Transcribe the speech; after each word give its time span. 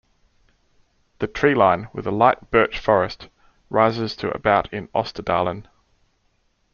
The 1.19 1.27
treeline, 1.27 1.93
with 1.93 2.07
a 2.07 2.11
light 2.11 2.49
birch 2.49 2.79
forest, 2.79 3.29
rises 3.69 4.15
to 4.15 4.31
about 4.31 4.73
in 4.73 4.87
Østerdalen. 4.95 5.67